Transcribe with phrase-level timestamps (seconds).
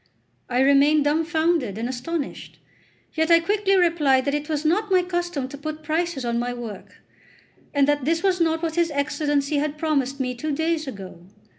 [0.49, 2.57] I remained dumbfounded and astonished;
[3.13, 6.55] yet I quickly replied that it was not my custom to put prices on my
[6.55, 7.03] work,
[7.71, 11.27] and that this was not what his Excellency had promised me two days ago.